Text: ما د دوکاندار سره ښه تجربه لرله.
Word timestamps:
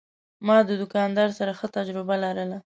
ما 0.47 0.57
د 0.67 0.69
دوکاندار 0.81 1.29
سره 1.39 1.51
ښه 1.59 1.67
تجربه 1.77 2.15
لرله. 2.23 2.57